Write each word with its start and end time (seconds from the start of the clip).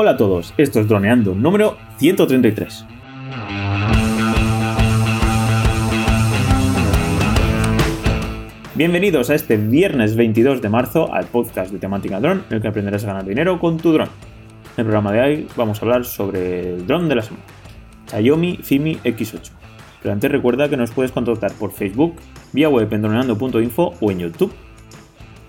Hola 0.00 0.12
a 0.12 0.16
todos, 0.16 0.54
esto 0.58 0.78
es 0.78 0.86
Droneando 0.86 1.34
número 1.34 1.76
133. 1.96 2.86
Bienvenidos 8.76 9.28
a 9.28 9.34
este 9.34 9.56
viernes 9.56 10.14
22 10.14 10.62
de 10.62 10.68
marzo 10.68 11.12
al 11.12 11.26
podcast 11.26 11.72
de 11.72 11.80
temática 11.80 12.20
dron, 12.20 12.44
en 12.48 12.54
el 12.54 12.62
que 12.62 12.68
aprenderás 12.68 13.02
a 13.02 13.08
ganar 13.08 13.24
dinero 13.24 13.58
con 13.58 13.78
tu 13.78 13.92
dron. 13.92 14.06
En 14.06 14.82
el 14.82 14.84
programa 14.84 15.10
de 15.10 15.20
hoy 15.20 15.48
vamos 15.56 15.82
a 15.82 15.84
hablar 15.84 16.04
sobre 16.04 16.74
el 16.74 16.86
dron 16.86 17.08
de 17.08 17.16
la 17.16 17.22
semana, 17.22 17.44
Xiaomi 18.08 18.58
Fimi 18.62 18.98
X8. 18.98 19.50
Pero 20.00 20.12
antes 20.12 20.30
recuerda 20.30 20.68
que 20.68 20.76
nos 20.76 20.92
puedes 20.92 21.10
contactar 21.10 21.50
por 21.54 21.72
Facebook, 21.72 22.14
vía 22.52 22.68
web 22.68 22.86
en 22.92 23.02
droneando.info 23.02 23.94
o 24.00 24.12
en 24.12 24.20
YouTube. 24.20 24.54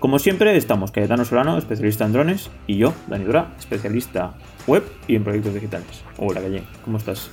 Como 0.00 0.18
siempre, 0.18 0.56
estamos 0.56 0.92
Cayetano 0.92 1.26
Solano, 1.26 1.58
especialista 1.58 2.06
en 2.06 2.14
drones, 2.14 2.48
y 2.66 2.78
yo, 2.78 2.94
Dani 3.06 3.24
Dora, 3.24 3.52
especialista 3.58 4.32
web 4.66 4.82
y 5.06 5.14
en 5.14 5.24
proyectos 5.24 5.52
digitales. 5.52 6.02
Hola, 6.16 6.40
Calle, 6.40 6.62
¿cómo 6.82 6.96
estás? 6.96 7.30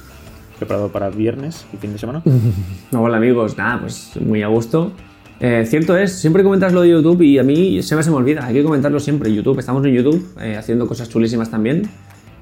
¿Preparado 0.59 0.89
para 0.89 1.09
viernes 1.09 1.65
y 1.73 1.77
fin 1.77 1.93
de 1.93 1.97
semana? 1.97 2.21
Hola 2.91 3.15
amigos, 3.15 3.57
nada, 3.57 3.79
pues 3.79 4.11
muy 4.19 4.43
a 4.43 4.47
gusto. 4.47 4.91
Eh, 5.39 5.63
cierto 5.65 5.95
es, 5.95 6.11
siempre 6.19 6.43
comentas 6.43 6.73
lo 6.73 6.81
de 6.81 6.89
YouTube 6.89 7.21
y 7.21 7.39
a 7.39 7.43
mí 7.43 7.81
se 7.81 7.95
me, 7.95 8.03
se 8.03 8.09
me 8.09 8.17
olvida, 8.17 8.45
hay 8.45 8.55
que 8.55 8.63
comentarlo 8.63 8.99
siempre. 8.99 9.33
YouTube, 9.33 9.57
estamos 9.59 9.85
en 9.85 9.93
YouTube 9.93 10.37
eh, 10.41 10.57
haciendo 10.57 10.87
cosas 10.87 11.07
chulísimas 11.07 11.49
también. 11.49 11.89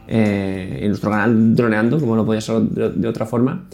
Eh, 0.07 0.79
en 0.81 0.87
nuestro 0.87 1.11
canal 1.11 1.55
Droneando, 1.55 1.99
como 1.99 2.15
no 2.15 2.25
podía 2.25 2.41
ser 2.41 2.61
de, 2.61 2.89
de, 2.93 3.07
otra 3.07 3.27
forma. 3.27 3.65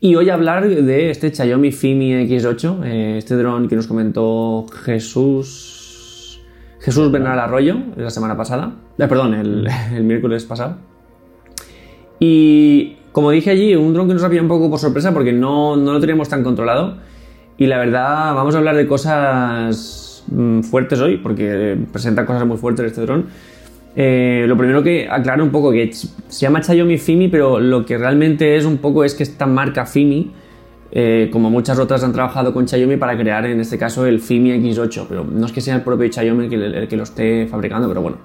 Y 0.00 0.16
hoy 0.16 0.28
hablar 0.28 0.68
de 0.68 1.10
este 1.10 1.32
Xiaomi 1.32 1.70
Fimi 1.70 2.14
X8, 2.26 2.84
este 3.16 3.36
dron 3.36 3.68
que 3.68 3.76
nos 3.76 3.86
comentó 3.86 4.66
Jesús. 4.84 5.79
Jesús 6.80 7.10
Bernal 7.12 7.38
Arroyo 7.38 7.76
la 7.96 8.10
semana 8.10 8.36
pasada. 8.36 8.72
perdón, 8.96 9.34
el, 9.94 10.04
miércoles 10.04 10.44
pasado. 10.44 10.76
Y 12.18 12.96
como 13.12 13.30
dije 13.30 13.50
allí, 13.50 13.74
un 13.74 13.92
dron 13.92 14.08
que 14.08 14.14
nos 14.14 14.24
había 14.24 14.42
un 14.42 14.48
poco 14.48 14.70
por 14.70 14.78
sorpresa 14.78 15.12
porque 15.12 15.32
no, 15.32 15.76
no 15.76 15.92
lo 15.92 16.00
teníamos 16.00 16.28
tan 16.28 16.42
controlado. 16.42 16.96
Y 17.58 17.66
la 17.66 17.78
verdad, 17.78 18.34
vamos 18.34 18.54
a 18.54 18.58
hablar 18.58 18.76
de 18.76 18.86
cosas 18.86 20.24
mm, 20.30 20.60
fuertes 20.62 21.00
hoy, 21.00 21.18
porque 21.18 21.76
presenta 21.92 22.24
cosas 22.24 22.46
muy 22.46 22.56
fuertes 22.56 22.86
este 22.86 23.02
dron. 23.02 23.26
Eh, 23.96 24.44
lo 24.46 24.56
primero 24.56 24.82
que 24.82 25.08
aclarar 25.10 25.42
un 25.42 25.50
poco 25.50 25.72
que 25.72 25.92
se 25.92 26.40
llama 26.40 26.62
Xiaomi 26.62 26.96
Fimi, 26.96 27.28
pero 27.28 27.58
lo 27.60 27.84
que 27.84 27.98
realmente 27.98 28.56
es 28.56 28.64
un 28.64 28.78
poco 28.78 29.04
es 29.04 29.14
que 29.14 29.24
esta 29.24 29.46
marca 29.46 29.84
Fimi, 29.84 30.30
eh, 30.92 31.28
como 31.32 31.50
muchas 31.50 31.78
otras 31.78 32.02
han 32.02 32.12
trabajado 32.12 32.52
con 32.52 32.66
Xiaomi 32.66 32.96
para 32.96 33.16
crear 33.16 33.46
en 33.46 33.60
este 33.60 33.78
caso 33.78 34.06
el 34.06 34.20
Fimi 34.20 34.50
X8, 34.50 35.06
pero 35.08 35.24
no 35.24 35.46
es 35.46 35.52
que 35.52 35.60
sea 35.60 35.76
el 35.76 35.82
propio 35.82 36.10
Xiaomi 36.12 36.52
el 36.52 36.88
que, 36.88 36.96
lo 36.96 37.04
esté 37.04 37.46
fabricando, 37.46 37.86
pero 37.88 38.02
bueno. 38.02 38.18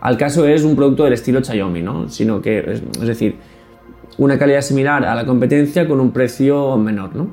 Al 0.00 0.16
caso 0.16 0.46
es 0.46 0.62
un 0.62 0.76
producto 0.76 1.04
del 1.04 1.14
estilo 1.14 1.42
Xiaomi, 1.42 1.82
¿no? 1.82 2.08
Sino 2.08 2.40
que, 2.40 2.58
es, 2.58 2.82
es 3.00 3.06
decir, 3.06 3.36
una 4.18 4.38
calidad 4.38 4.60
similar 4.60 5.04
a 5.04 5.14
la 5.16 5.26
competencia 5.26 5.88
con 5.88 5.98
un 5.98 6.12
precio 6.12 6.76
menor, 6.76 7.16
¿no? 7.16 7.28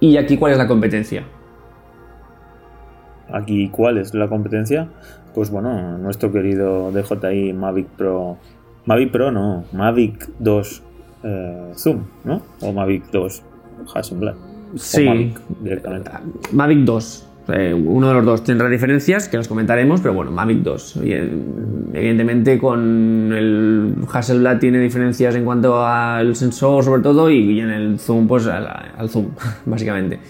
¿Y 0.00 0.16
aquí 0.16 0.36
cuál 0.36 0.52
es 0.52 0.58
la 0.58 0.66
competencia? 0.66 1.24
Aquí 3.32 3.68
cuál 3.68 3.98
es 3.98 4.14
la 4.14 4.26
competencia? 4.28 4.88
Pues 5.32 5.50
bueno, 5.50 5.96
nuestro 5.98 6.32
querido 6.32 6.90
DJI 6.90 7.52
Mavic 7.52 7.86
Pro. 7.86 8.36
Mavic 8.86 9.12
Pro 9.12 9.30
no, 9.30 9.64
Mavic 9.72 10.28
2 10.40 10.82
eh, 11.22 11.72
Zoom, 11.76 12.06
¿no? 12.24 12.42
O 12.62 12.72
Mavic 12.72 13.10
2 13.12 13.42
Hasselblad. 13.94 14.34
Sí, 14.76 15.04
Mavic 15.04 15.40
directamente. 15.60 16.10
Mavic 16.52 16.78
2. 16.80 17.26
Eh, 17.52 17.74
uno 17.74 18.08
de 18.08 18.14
los 18.14 18.24
dos 18.24 18.44
tendrá 18.44 18.68
diferencias 18.68 19.28
que 19.28 19.36
las 19.36 19.48
comentaremos, 19.48 20.00
pero 20.00 20.14
bueno, 20.14 20.30
Mavic 20.30 20.58
2. 20.58 21.00
Y, 21.02 21.12
eh, 21.12 21.28
evidentemente 21.92 22.58
con 22.58 23.32
el 23.32 23.94
Hasselblad 24.12 24.58
tiene 24.58 24.78
diferencias 24.78 25.34
en 25.34 25.44
cuanto 25.44 25.84
al 25.84 26.36
sensor 26.36 26.84
sobre 26.84 27.02
todo 27.02 27.30
y, 27.30 27.60
en 27.60 27.70
el 27.70 27.98
zoom 27.98 28.28
pues 28.28 28.46
al, 28.46 28.66
al, 28.96 29.08
zoom 29.08 29.28
básicamente. 29.66 30.20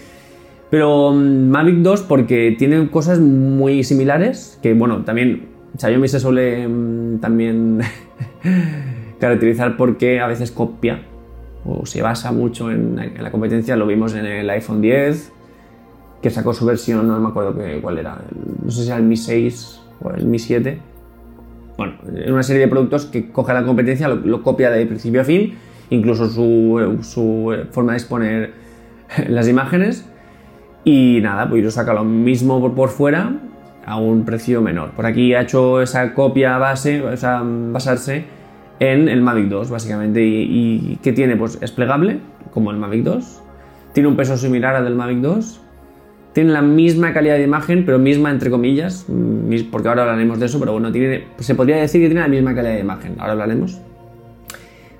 Pero 0.69 1.09
um, 1.09 1.49
Mavic 1.49 1.77
2 1.77 2.01
porque 2.03 2.55
tiene 2.57 2.89
cosas 2.89 3.19
muy 3.19 3.83
similares 3.83 4.57
que 4.63 4.73
bueno, 4.73 5.03
también 5.03 5.49
Xiaomi 5.77 6.07
se 6.07 6.19
suele 6.19 6.65
um, 6.65 7.19
también 7.19 7.81
caracterizar 9.19 9.77
porque 9.77 10.19
a 10.21 10.27
veces 10.27 10.51
copia 10.51 11.01
o 11.65 11.85
se 11.85 12.01
basa 12.01 12.31
mucho 12.31 12.71
en, 12.71 12.97
en 12.99 13.23
la 13.23 13.31
competencia, 13.31 13.75
lo 13.75 13.87
vimos 13.87 14.15
en 14.15 14.25
el 14.25 14.49
iPhone 14.49 14.81
10 14.81 15.33
que 16.21 16.29
sacó 16.29 16.53
su 16.53 16.65
versión, 16.65 17.07
no 17.07 17.19
me 17.19 17.29
acuerdo 17.29 17.55
que, 17.55 17.79
cuál 17.81 17.97
era, 17.97 18.19
no 18.63 18.69
sé 18.69 18.83
si 18.83 18.87
era 18.87 18.97
el 18.97 19.03
Mi 19.03 19.17
6 19.17 19.81
o 20.01 20.11
el 20.11 20.25
Mi 20.25 20.37
7. 20.37 20.79
Bueno, 21.77 21.95
es 22.15 22.29
una 22.29 22.43
serie 22.43 22.61
de 22.61 22.67
productos 22.67 23.05
que 23.05 23.31
coge 23.31 23.53
la 23.53 23.65
competencia, 23.65 24.07
lo, 24.07 24.43
copia 24.43 24.69
de 24.69 24.85
principio 24.85 25.21
a 25.21 25.23
fin, 25.23 25.55
incluso 25.89 26.29
su, 26.29 26.99
su, 27.01 27.55
forma 27.71 27.93
de 27.93 27.97
exponer 27.97 28.53
las 29.27 29.47
imágenes. 29.47 30.07
Y 30.83 31.19
nada, 31.21 31.49
pues 31.49 31.63
lo 31.63 31.71
saca 31.71 31.93
lo 31.93 32.03
mismo 32.03 32.59
por, 32.59 32.73
por 32.73 32.89
fuera 32.89 33.33
a 33.85 33.99
un 33.99 34.23
precio 34.23 34.61
menor. 34.61 34.91
Por 34.91 35.05
aquí 35.05 35.33
ha 35.33 35.41
hecho 35.41 35.81
esa 35.81 36.13
copia 36.13 36.57
base, 36.57 37.01
o 37.01 37.17
sea, 37.17 37.41
basarse 37.43 38.25
en 38.81 39.07
el 39.07 39.21
Mavic 39.21 39.47
2, 39.47 39.69
básicamente. 39.69 40.21
¿Y, 40.21 40.91
y 40.91 40.99
qué 41.01 41.13
tiene? 41.13 41.37
Pues 41.37 41.57
es 41.61 41.71
plegable, 41.71 42.19
como 42.53 42.71
el 42.71 42.77
Mavic 42.77 43.03
2. 43.03 43.41
Tiene 43.93 44.09
un 44.09 44.17
peso 44.17 44.35
similar 44.35 44.75
al 44.75 44.83
del 44.83 44.95
Mavic 44.95 45.19
2 45.19 45.61
tiene 46.33 46.51
la 46.51 46.61
misma 46.61 47.13
calidad 47.13 47.35
de 47.35 47.43
imagen, 47.43 47.85
pero 47.85 47.99
misma 47.99 48.31
entre 48.31 48.49
comillas, 48.49 49.05
porque 49.69 49.87
ahora 49.89 50.03
hablaremos 50.03 50.39
de 50.39 50.45
eso, 50.45 50.59
pero 50.59 50.73
bueno, 50.73 50.91
tiene, 50.91 51.25
se 51.39 51.55
podría 51.55 51.77
decir 51.77 52.01
que 52.01 52.07
tiene 52.07 52.21
la 52.21 52.29
misma 52.29 52.55
calidad 52.55 52.75
de 52.75 52.79
imagen, 52.79 53.15
ahora 53.19 53.33
hablaremos. 53.33 53.81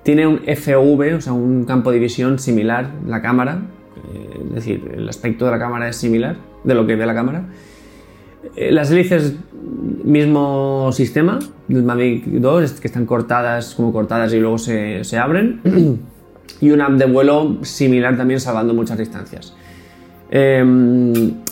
Tiene 0.03 0.27
un 0.27 0.39
FOV, 0.39 1.15
o 1.17 1.21
sea, 1.21 1.33
un 1.33 1.63
campo 1.63 1.91
de 1.91 1.99
visión 1.99 2.39
similar, 2.39 2.89
la 3.07 3.21
cámara, 3.21 3.61
eh, 4.13 4.41
es 4.49 4.55
decir, 4.55 4.91
el 4.93 5.07
aspecto 5.07 5.45
de 5.45 5.51
la 5.51 5.59
cámara 5.59 5.87
es 5.87 5.95
similar 5.95 6.35
de 6.63 6.75
lo 6.75 6.85
que 6.85 6.95
ve 6.95 7.05
la 7.05 7.13
cámara. 7.13 7.45
Eh, 8.55 8.71
las 8.71 8.91
hélices, 8.91 9.35
mismo 10.03 10.91
sistema 10.91 11.39
del 11.67 11.83
Mavic 11.83 12.25
2, 12.25 12.73
que 12.73 12.87
están 12.87 13.05
cortadas 13.05 13.75
como 13.75 13.91
cortadas 13.91 14.33
y 14.33 14.39
luego 14.39 14.57
se, 14.57 15.03
se 15.03 15.17
abren. 15.17 15.61
y 16.61 16.71
una 16.71 16.85
app 16.85 16.93
de 16.93 17.05
vuelo 17.05 17.57
similar 17.61 18.17
también, 18.17 18.39
salvando 18.39 18.73
muchas 18.73 18.97
distancias. 18.97 19.55
Eh, 20.29 20.59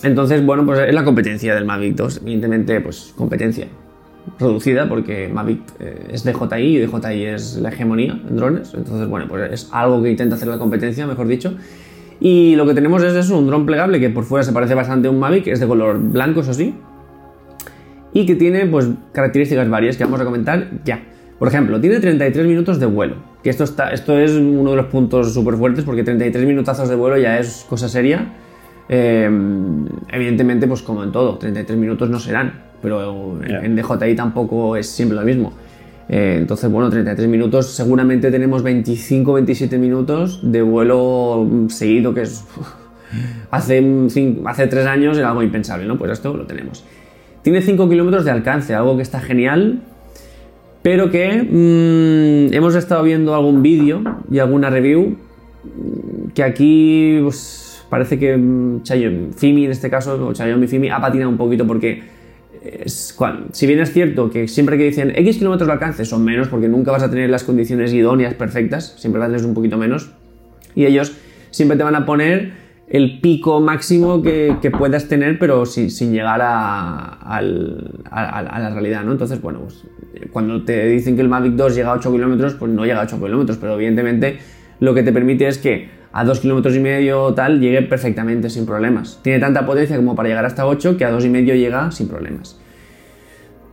entonces, 0.03 0.45
bueno, 0.45 0.65
pues 0.65 0.79
es 0.79 0.93
la 0.93 1.03
competencia 1.03 1.53
del 1.53 1.65
Mavic 1.65 1.95
2, 1.95 2.21
evidentemente, 2.23 2.79
pues 2.81 3.13
competencia 3.15 3.67
reducida 4.37 4.87
porque 4.87 5.27
Mavic 5.27 5.61
eh, 5.79 6.07
es 6.11 6.23
DJI 6.23 6.55
y 6.55 6.79
DJI 6.79 7.25
es 7.25 7.55
la 7.57 7.69
hegemonía 7.69 8.19
en 8.29 8.37
drones, 8.37 8.73
entonces, 8.73 9.07
bueno, 9.07 9.27
pues 9.27 9.51
es 9.51 9.69
algo 9.71 10.03
que 10.03 10.11
intenta 10.11 10.35
hacer 10.35 10.47
la 10.47 10.57
competencia, 10.57 11.07
mejor 11.07 11.27
dicho. 11.27 11.53
Y 12.21 12.55
lo 12.55 12.65
que 12.65 12.73
tenemos 12.73 13.01
es 13.01 13.15
eso, 13.15 13.37
un 13.37 13.47
dron 13.47 13.65
plegable 13.65 13.99
que 13.99 14.09
por 14.09 14.25
fuera 14.25 14.43
se 14.43 14.51
parece 14.51 14.75
bastante 14.75 15.07
a 15.07 15.11
un 15.11 15.19
Mavic, 15.19 15.47
es 15.47 15.59
de 15.59 15.67
color 15.67 15.97
blanco, 15.99 16.41
eso 16.41 16.53
sí, 16.53 16.75
y 18.13 18.25
que 18.25 18.35
tiene 18.35 18.65
pues 18.65 18.87
características 19.11 19.69
varias 19.69 19.97
que 19.97 20.03
vamos 20.03 20.19
a 20.21 20.25
comentar 20.25 20.69
ya. 20.83 21.01
Por 21.37 21.47
ejemplo, 21.47 21.79
tiene 21.79 21.99
33 21.99 22.45
minutos 22.45 22.79
de 22.79 22.85
vuelo, 22.85 23.15
que 23.41 23.49
esto, 23.49 23.63
está, 23.63 23.91
esto 23.91 24.19
es 24.19 24.31
uno 24.31 24.71
de 24.71 24.75
los 24.75 24.87
puntos 24.87 25.33
súper 25.33 25.55
fuertes 25.55 25.85
porque 25.85 26.03
33 26.03 26.45
minutazos 26.45 26.89
de 26.89 26.95
vuelo 26.95 27.17
ya 27.17 27.39
es 27.39 27.65
cosa 27.69 27.87
seria. 27.87 28.33
Eh, 28.89 29.29
evidentemente, 30.11 30.67
pues 30.67 30.81
como 30.81 31.03
en 31.03 31.11
todo, 31.11 31.37
33 31.37 31.79
minutos 31.79 32.09
no 32.09 32.19
serán, 32.19 32.63
pero 32.81 33.39
yeah. 33.41 33.63
en 33.63 33.75
DJI 33.75 34.15
tampoco 34.15 34.75
es 34.75 34.89
siempre 34.89 35.15
lo 35.15 35.23
mismo. 35.23 35.53
Eh, 36.09 36.37
entonces, 36.39 36.69
bueno, 36.71 36.89
33 36.89 37.29
minutos, 37.29 37.67
seguramente 37.67 38.31
tenemos 38.31 38.63
25-27 38.63 39.77
minutos 39.77 40.39
de 40.41 40.63
vuelo 40.63 41.47
seguido, 41.69 42.13
que 42.15 42.23
es 42.23 42.43
hace, 43.51 44.07
hace 44.45 44.67
3 44.67 44.85
años 44.87 45.17
era 45.17 45.29
algo 45.29 45.43
impensable, 45.43 45.85
¿no? 45.85 45.97
Pues 45.97 46.11
esto 46.11 46.35
lo 46.35 46.45
tenemos. 46.47 46.83
Tiene 47.43 47.61
5 47.61 47.89
kilómetros 47.89 48.25
de 48.25 48.31
alcance, 48.31 48.75
algo 48.75 48.95
que 48.95 49.01
está 49.01 49.19
genial, 49.19 49.81
pero 50.81 51.09
que 51.09 51.43
mmm, 51.43 52.53
hemos 52.53 52.75
estado 52.75 53.03
viendo 53.03 53.35
algún 53.35 53.61
vídeo 53.61 54.01
y 54.29 54.39
alguna 54.39 54.69
review 54.69 55.17
que 56.33 56.43
aquí 56.43 57.19
pues, 57.21 57.85
parece 57.89 58.17
que 58.19 58.37
Xiaomi 58.83 59.33
Fimi 59.35 59.65
en 59.65 59.71
este 59.71 59.89
caso, 59.89 60.27
o 60.27 60.33
Xiaomi 60.33 60.67
Fimi, 60.67 60.89
ha 60.89 61.01
patinado 61.01 61.29
un 61.29 61.37
poquito 61.37 61.65
porque 61.65 62.03
es, 62.61 63.17
si 63.51 63.67
bien 63.67 63.79
es 63.79 63.93
cierto 63.93 64.29
que 64.29 64.47
siempre 64.47 64.77
que 64.77 64.83
dicen 64.85 65.11
X 65.15 65.37
kilómetros 65.37 65.67
de 65.67 65.73
alcance 65.73 66.05
son 66.05 66.23
menos 66.23 66.49
porque 66.49 66.67
nunca 66.67 66.91
vas 66.91 67.03
a 67.03 67.09
tener 67.09 67.29
las 67.29 67.43
condiciones 67.43 67.93
idóneas 67.93 68.33
perfectas, 68.33 68.95
siempre 68.97 69.19
vas 69.19 69.29
a 69.29 69.31
tener 69.33 69.45
un 69.45 69.53
poquito 69.53 69.77
menos, 69.77 70.11
y 70.75 70.85
ellos 70.85 71.15
siempre 71.51 71.77
te 71.77 71.83
van 71.83 71.95
a 71.95 72.05
poner 72.05 72.68
el 72.89 73.19
pico 73.19 73.59
máximo 73.61 74.21
que, 74.21 74.71
puedas 74.77 75.07
tener, 75.07 75.37
pero 75.37 75.65
sin, 75.65 76.11
llegar 76.11 76.41
a, 76.41 77.41
la 77.41 78.69
realidad, 78.71 79.03
¿no? 79.03 79.11
Entonces, 79.11 79.41
bueno, 79.41 79.61
pues, 79.61 79.85
cuando 80.31 80.63
te 80.63 80.87
dicen 80.87 81.15
que 81.15 81.21
el 81.21 81.29
Mavic 81.29 81.53
2 81.53 81.75
llega 81.75 81.91
a 81.91 81.93
8 81.93 82.11
kilómetros, 82.11 82.55
pues 82.55 82.71
no 82.71 82.85
llega 82.85 82.99
a 82.99 83.03
8 83.03 83.19
kilómetros, 83.19 83.57
pero 83.57 83.75
evidentemente 83.75 84.39
lo 84.79 84.93
que 84.93 85.03
te 85.03 85.11
permite 85.11 85.47
es 85.47 85.59
que 85.59 85.89
a 86.11 86.23
2 86.23 86.39
kilómetros 86.39 86.75
y 86.75 86.79
medio 86.79 87.33
tal 87.35 87.59
llegue 87.59 87.83
perfectamente 87.83 88.49
sin 88.49 88.65
problemas. 88.65 89.19
Tiene 89.21 89.39
tanta 89.39 89.65
potencia 89.65 89.95
como 89.95 90.15
para 90.15 90.29
llegar 90.29 90.45
hasta 90.45 90.65
8 90.65 90.97
que 90.97 91.05
a 91.05 91.11
2,5 91.11 91.55
llega 91.55 91.91
sin 91.91 92.07
problemas. 92.07 92.59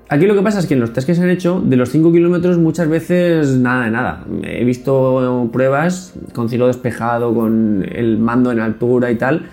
Aquí 0.08 0.26
lo 0.26 0.36
que 0.36 0.42
pasa 0.42 0.60
es 0.60 0.66
que 0.66 0.74
en 0.74 0.80
los 0.80 0.92
test 0.92 1.04
que 1.06 1.16
se 1.16 1.22
han 1.22 1.30
hecho, 1.30 1.60
de 1.60 1.74
los 1.74 1.90
5 1.90 2.12
kilómetros 2.12 2.58
muchas 2.58 2.88
veces 2.88 3.56
nada 3.56 3.86
de 3.86 3.90
nada. 3.90 4.24
He 4.44 4.64
visto 4.64 5.48
pruebas 5.52 6.14
con 6.32 6.48
cielo 6.48 6.68
despejado, 6.68 7.34
con 7.34 7.84
el 7.90 8.16
mando 8.18 8.52
en 8.52 8.60
altura 8.60 9.10
y 9.10 9.16
tal, 9.16 9.46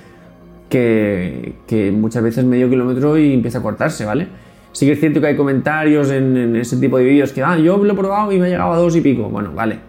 que, 0.70 1.92
muchas 1.96 2.22
veces 2.22 2.46
medio 2.46 2.70
kilómetro 2.70 3.18
y 3.18 3.34
empieza 3.34 3.60
a 3.60 3.62
cortarse, 3.64 4.06
¿vale? 4.06 4.28
Sí 4.74 4.86
que 4.86 4.92
es 4.92 5.00
cierto 5.00 5.22
que 5.22 5.28
hay 5.28 5.36
comentarios 5.36 6.12
en, 6.12 6.56
ese 6.56 6.78
tipo 6.78 7.00
de 7.00 7.06
vídeos 7.06 7.32
que, 7.32 7.42
ah, 7.42 7.58
yo 7.58 7.78
lo 7.78 7.94
he 7.94 7.96
probado 7.96 8.32
y 8.32 8.40
me 8.40 8.46
ha 8.46 8.50
llegado 8.50 8.74
a 8.74 8.78
dos 8.78 8.96
y 8.96 9.02
pico. 9.02 9.30
Bueno, 9.30 9.54
vale. 9.56 9.80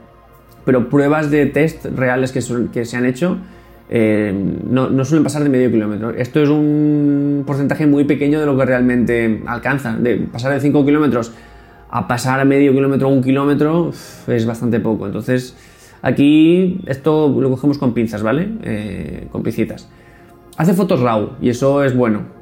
Pero 0.65 0.89
pruebas 0.89 1.31
de 1.31 1.45
test 1.45 1.85
reales 1.95 2.33
que, 2.33 2.41
que 2.73 2.87
se 2.87 2.97
han 2.97 3.05
hecho 3.05 3.37
eh, 3.89 4.33
no, 4.69 5.05
suelen 5.05 5.25
pasar 5.25 5.43
de 5.43 5.49
medio 5.49 5.71
kilómetro. 5.71 6.11
Esto 6.11 6.43
es 6.43 6.49
un 6.49 7.45
porcentaje 7.47 7.87
muy 7.87 8.05
pequeño 8.05 8.41
de 8.41 8.47
lo 8.47 8.57
que 8.57 8.65
realmente 8.65 9.43
alcanza. 9.47 9.97
De 9.97 10.17
pasar 10.17 10.53
de 10.53 10.61
5 10.61 10.85
kilómetros 10.85 11.33
a 11.91 12.09
pasar 12.09 12.41
a 12.41 12.45
medio 12.45 12.73
kilómetro 12.73 13.09
o 13.09 13.13
un 13.13 13.23
kilómetro 13.23 13.91
es 14.27 14.47
bastante 14.47 14.81
poco. 14.81 15.07
Entonces, 15.07 15.57
aquí 16.03 16.81
esto 16.87 17.29
lo 17.41 17.51
cogemos 17.51 17.79
con 17.79 17.95
pinzas, 17.95 18.23
¿vale? 18.23 18.49
Eh, 18.63 19.29
con 19.31 19.43
pincitas. 19.43 19.89
Hace 20.57 20.73
fotos 20.75 21.01
RAW 21.01 21.33
y 21.41 21.51
eso 21.51 21.85
es 21.85 21.97
bueno 21.97 22.35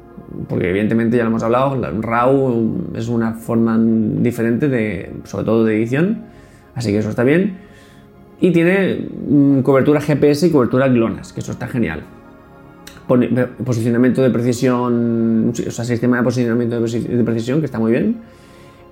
porque 0.47 0.69
evidentemente 0.69 1.17
ya 1.17 1.23
lo 1.23 1.29
hemos 1.29 1.43
hablado, 1.43 1.79
RAW 2.01 2.91
es 2.95 3.07
una 3.07 3.33
forma 3.33 3.79
diferente 3.79 4.67
de, 4.67 5.13
sobre 5.25 5.45
todo 5.45 5.65
de 5.65 5.77
edición, 5.77 6.23
así 6.75 6.91
que 6.91 6.99
eso 6.99 7.09
está 7.09 7.23
bien. 7.23 7.57
Y 8.43 8.51
tiene 8.51 9.07
mm, 9.29 9.61
cobertura 9.61 10.01
GPS 10.01 10.47
y 10.47 10.51
cobertura 10.51 10.89
GLONASS, 10.89 11.31
que 11.31 11.39
eso 11.39 11.53
está 11.53 11.65
genial. 11.69 12.03
Posicionamiento 13.65 14.21
de 14.21 14.29
precisión, 14.31 15.53
o 15.65 15.71
sea, 15.71 15.85
sistema 15.85 16.17
de 16.17 16.23
posicionamiento 16.23 16.77
de 16.77 17.23
precisión, 17.23 17.61
que 17.61 17.67
está 17.67 17.79
muy 17.79 17.93
bien. 17.93 18.17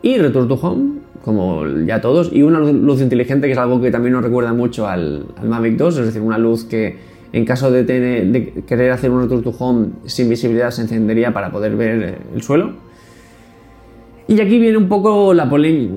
Y 0.01 0.17
Return 0.17 0.47
to 0.47 0.53
Home, 0.53 0.99
como 1.25 1.67
ya 1.85 1.99
todos. 1.99 2.31
Y 2.31 2.43
una 2.43 2.61
luz 2.61 3.01
inteligente, 3.01 3.47
que 3.47 3.51
es 3.51 3.57
algo 3.57 3.81
que 3.81 3.91
también 3.91 4.13
nos 4.13 4.23
recuerda 4.23 4.53
mucho 4.53 4.87
al, 4.87 5.25
Mavic 5.43 5.75
2, 5.75 5.97
es 5.97 6.05
decir, 6.05 6.21
una 6.21 6.37
luz 6.37 6.63
que 6.63 6.95
en 7.33 7.43
caso 7.43 7.69
de, 7.69 8.63
querer 8.65 8.91
hacer 8.91 9.11
un 9.11 9.23
return 9.23 9.43
to 9.43 9.53
home 9.59 9.87
sin 10.05 10.29
visibilidad, 10.29 10.71
se 10.71 10.83
encendería 10.83 11.33
para 11.33 11.51
poder 11.51 11.75
ver 11.75 12.01
eh, 12.01 12.17
el 12.33 12.41
suelo. 12.41 12.71
Y 14.29 14.39
aquí 14.39 14.59
viene 14.59 14.77
un 14.77 14.87
poco 14.87 15.33
la, 15.33 15.49
polémica 15.49 15.93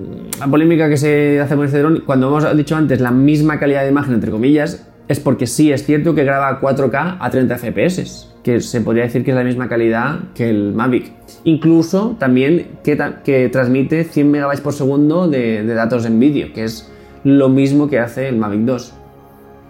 que 0.89 0.97
se 0.97 1.41
hace 1.41 1.57
con 1.57 1.65
este 1.65 1.79
dron. 1.79 2.03
Cuando 2.05 2.29
hemos 2.29 2.57
dicho 2.57 2.77
antes 2.77 3.01
la 3.01 3.11
misma 3.11 3.59
calidad 3.59 3.83
de 3.83 3.91
imagen, 3.91 4.15
entre 4.15 4.31
comillas, 4.31 4.87
es 5.09 5.21
porque 5.21 5.47
sí 5.47 5.73
es 5.73 5.85
cierto 5.85 6.15
que 6.15 6.25
graba 6.25 6.61
4K 6.61 7.19
a 7.21 7.31
30 7.31 7.59
FPS, 7.59 8.35
que 8.43 8.61
se 8.61 8.81
podría 8.81 9.05
decir 9.05 9.25
que 9.25 9.31
es 9.31 9.37
la 9.37 9.45
misma 9.45 9.69
calidad 9.69 10.21
que 10.35 10.51
el 10.51 10.73
Mavic. 10.73 11.13
Incluso 11.45 12.17
también 12.19 12.79
que, 12.83 13.49
transmite 13.53 14.05
100 14.05 14.31
MB 14.31 14.61
por 14.63 14.73
segundo 14.73 15.29
de, 15.29 15.63
de 15.63 15.75
datos 15.75 16.07
en 16.07 16.19
vídeo, 16.19 16.53
que 16.53 16.65
es 16.65 16.91
lo 17.23 17.49
mismo 17.49 17.89
que 17.89 17.99
hace 17.99 18.29
el 18.29 18.37
Mavic 18.37 18.61
2. 18.61 18.95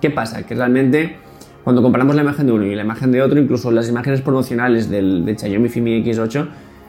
¿Qué 0.00 0.10
pasa? 0.10 0.44
Que 0.44 0.54
realmente 0.54 1.16
cuando 1.64 1.80
comparamos 1.80 2.14
la 2.14 2.22
imagen 2.22 2.46
de 2.46 2.52
uno 2.52 2.66
y 2.66 2.74
la 2.74 2.82
imagen 2.82 3.10
de 3.10 3.22
otro, 3.22 3.40
incluso 3.40 3.70
las 3.70 3.88
imágenes 3.88 4.20
promocionales 4.20 4.90
del, 4.90 5.24
Xiaomi 5.36 5.70
Fimi 5.70 6.04
X8, 6.04 6.46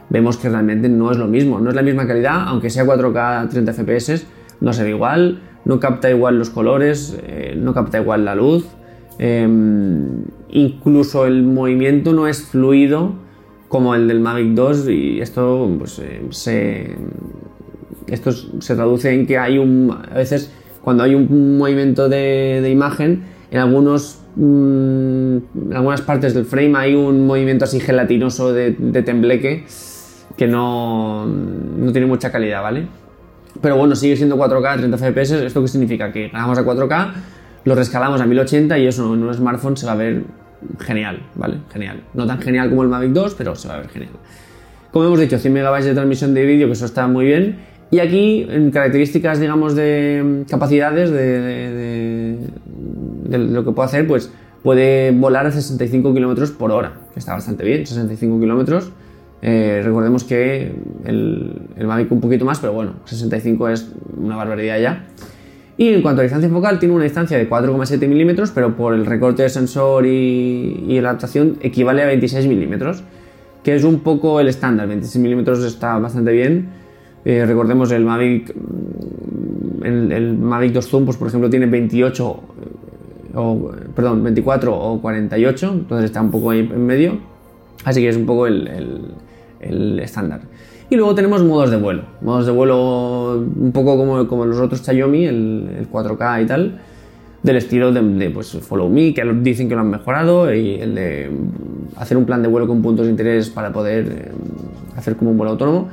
vemos 0.10 0.38
que 0.38 0.50
realmente 0.50 0.90
no 0.90 1.12
es 1.12 1.18
lo 1.18 1.28
mismo, 1.28 1.60
no 1.60 1.70
es 1.70 1.76
la 1.76 1.82
misma 1.82 2.08
calidad, 2.08 2.48
aunque 2.48 2.70
sea 2.70 2.86
4K 2.86 3.50
30 3.50 3.74
FPS, 3.74 4.26
no 4.62 4.74
se 4.74 4.84
ve 4.84 4.92
igual, 4.92 5.42
no 5.66 5.80
capta 5.80 6.10
igual 6.10 6.38
los 6.38 6.50
colores, 6.50 7.18
eh, 7.24 7.56
no 7.58 7.74
capta 7.74 8.00
igual 8.00 8.26
la 8.26 8.36
luz, 8.36 8.66
em, 9.18 10.24
incluso 10.50 11.26
el 11.26 11.44
movimiento 11.44 12.14
no 12.14 12.28
es 12.28 12.44
fluido 12.44 13.14
como 13.68 13.96
el 13.96 14.08
del 14.08 14.20
Mavic 14.20 14.54
2 14.54 14.90
y 14.90 15.22
esto 15.22 15.70
pues, 15.78 16.00
eh, 16.00 16.22
se, 16.30 16.96
esto 18.08 18.32
se 18.32 18.76
traduce 18.76 19.14
en 19.14 19.26
que 19.26 19.38
hay 19.38 19.58
un, 19.58 19.92
a 19.92 20.16
veces 20.16 20.54
cuando 20.82 21.04
hay 21.04 21.16
un 21.16 21.58
movimiento 21.58 22.08
de, 22.10 22.70
imagen, 22.70 23.24
en 23.50 23.60
algunos 23.60 24.26
Mm, 24.36 25.38
en 25.38 25.74
algunas 25.74 26.02
partes 26.02 26.34
del 26.34 26.46
frame 26.46 26.78
hay 26.78 26.94
un 26.94 27.26
movimiento 27.26 27.64
así 27.64 27.80
gelatinoso 27.80 28.52
de, 28.52 28.74
tembleque 29.04 29.64
que 30.38 30.48
no, 30.48 31.26
no, 31.26 31.92
tiene 31.92 32.08
mucha 32.08 32.32
calidad, 32.32 32.62
¿vale? 32.62 32.88
Pero 33.62 33.78
bueno, 33.78 33.96
sigue 33.96 34.16
siendo 34.18 34.38
4K, 34.38 34.78
30 34.78 34.98
FPS. 34.98 35.32
¿Esto 35.46 35.62
qué 35.62 35.68
significa? 35.68 36.12
Que 36.12 36.30
ganamos 36.30 36.58
a 36.58 36.66
4K, 36.66 37.14
lo 37.64 37.76
rescalamos 37.76 38.20
a 38.22 38.26
1080 38.26 38.78
y 38.80 38.88
eso 38.88 39.14
en 39.14 39.24
un 39.24 39.34
smartphone 39.34 39.78
se 39.78 39.86
va 39.86 39.94
a 39.94 39.96
ver 39.96 40.24
genial, 40.80 41.22
¿vale? 41.36 41.60
Genial. 41.72 42.02
No 42.14 42.26
tan 42.28 42.42
genial 42.42 42.70
como 42.70 42.84
el 42.84 42.90
Mavic 42.90 43.12
2, 43.12 43.36
pero 43.36 43.56
se 43.56 43.68
va 43.68 43.76
a 43.76 43.78
ver 43.78 43.90
genial. 43.90 44.12
Como 44.92 45.06
hemos 45.06 45.20
dicho, 45.20 45.38
100 45.38 45.54
MB 45.54 45.84
de 45.84 45.94
transmisión 45.94 46.34
de 46.34 46.46
vídeo, 46.46 46.68
que 46.68 46.74
eso 46.74 46.86
está 46.86 47.08
muy 47.08 47.26
bien. 47.26 47.58
Y 47.92 48.00
aquí, 48.00 48.48
en 48.50 48.72
características, 48.72 49.40
digamos, 49.40 49.76
de 49.76 50.44
capacidades 50.50 51.12
de 51.12 52.40
de 53.26 53.38
lo 53.38 53.66
que 53.66 53.72
puede 53.72 53.88
hacer, 53.88 54.08
pues 54.08 54.32
puede 54.64 55.12
volar 55.12 55.46
a 55.46 55.52
65 55.52 56.14
km 56.14 56.52
por 56.58 56.72
hora, 56.72 56.94
que 57.14 57.20
está 57.20 57.34
bastante 57.34 57.64
bien, 57.64 57.86
65 57.86 58.40
km. 58.40 58.84
Eh, 59.48 59.84
recordemos 59.84 60.24
que 60.24 60.74
el, 61.06 61.62
Mavic 61.86 62.12
un 62.12 62.20
poquito 62.20 62.46
más, 62.46 62.60
pero 62.60 62.74
bueno, 62.74 62.94
65 63.06 63.70
es 63.70 63.92
una 64.18 64.36
barbaridad 64.36 64.80
ya. 64.80 65.06
Y 65.78 65.90
en 65.90 66.02
cuanto 66.02 66.22
a 66.22 66.24
distancia 66.24 66.50
focal, 66.50 66.80
tiene 66.80 66.96
una 66.96 67.04
distancia 67.04 67.38
de 67.38 67.48
4,7 67.48 68.08
milímetros, 68.08 68.50
pero 68.50 68.76
por 68.76 68.96
el 68.96 69.06
recorte 69.06 69.44
de 69.44 69.50
sensor 69.50 70.08
y, 70.08 70.86
y, 70.88 70.98
adaptación 70.98 71.58
equivale 71.62 72.02
a 72.02 72.08
26 72.08 72.48
milímetros, 72.48 73.04
que 73.64 73.76
es 73.76 73.84
un 73.84 74.00
poco 74.00 74.40
el 74.40 74.48
estándar. 74.48 74.88
26 74.88 75.22
milímetros 75.22 75.64
está 75.64 76.00
bastante 76.00 76.32
bien. 76.32 76.70
Eh, 77.24 77.46
recordemos 77.46 77.92
el 77.92 78.04
Mavic, 78.04 78.52
el, 79.84 80.12
el, 80.12 80.38
Mavic 80.40 80.74
2 80.74 80.88
Zoom, 80.88 81.06
pues 81.06 81.18
por 81.18 81.28
ejemplo, 81.28 81.52
tiene 81.52 81.68
28 81.68 82.40
o, 83.36 83.72
perdón, 83.96 84.24
24 84.24 84.76
o 84.76 85.00
48, 85.02 85.72
entonces 85.72 86.06
está 86.06 86.22
un 86.22 86.32
poco 86.32 86.50
ahí 86.50 86.60
en 86.60 86.84
medio, 86.84 87.20
así 87.84 88.02
que 88.02 88.10
es 88.10 88.18
un 88.18 88.26
poco 88.26 88.48
el, 88.48 89.14
estándar. 89.60 90.42
Y 90.90 90.96
luego 90.96 91.16
tenemos 91.16 91.44
modos 91.44 91.72
de 91.72 91.78
vuelo, 91.78 92.04
modos 92.22 92.46
de 92.46 92.52
vuelo 92.52 93.38
un 93.38 93.72
poco 93.72 93.98
como, 93.98 94.28
como 94.28 94.46
los 94.46 94.60
otros 94.60 94.82
Xiaomi, 94.82 95.26
el, 95.26 95.88
4K 95.92 96.44
y 96.44 96.46
tal, 96.46 96.80
del 97.42 97.56
estilo 97.56 97.92
de, 97.92 98.30
pues, 98.30 98.52
Follow 98.62 98.90
Me, 98.90 99.14
que 99.14 99.24
dicen 99.42 99.68
que 99.68 99.76
lo 99.76 99.82
han 99.82 99.90
mejorado, 99.90 100.54
y 100.54 100.76
el 100.76 100.96
de 100.96 101.32
hacer 101.98 102.18
un 102.18 102.26
plan 102.26 102.42
de 102.42 102.48
vuelo 102.48 102.68
con 102.68 102.82
puntos 102.82 103.06
de 103.06 103.12
interés 103.12 103.50
para 103.50 103.74
poder 103.74 104.06
eh, 104.08 104.32
hacer 104.96 105.16
como 105.16 105.32
un 105.32 105.38
vuelo 105.38 105.52
autónomo. 105.52 105.90